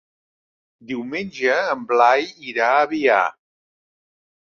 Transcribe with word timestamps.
Diumenge 0.91 1.57
en 1.73 1.83
Blai 1.91 2.25
irà 2.53 2.71
a 2.79 2.87
Biar. 2.95 3.21